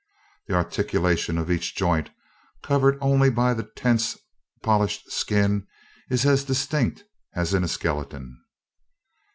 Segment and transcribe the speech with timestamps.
[0.47, 2.09] The articulation of each joint,
[2.63, 4.17] covered only by the tense
[4.63, 5.67] polished skin,
[6.09, 7.03] is as distinct
[7.35, 8.41] as in a skeleton.